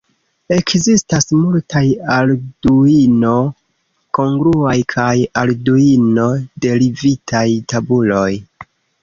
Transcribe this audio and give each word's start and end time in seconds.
Ekzistas 0.55 1.27
multaj 1.41 1.83
Arduino-kongruaj 2.15 4.75
kaj 4.95 5.13
Arduino-derivitaj 5.43 7.45
tabuloj. 7.75 8.27